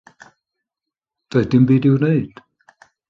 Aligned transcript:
Doedd 1.35 1.51
dim 1.55 1.67
byd 1.73 1.89
i'w 1.91 1.93
wneud. 2.01 2.43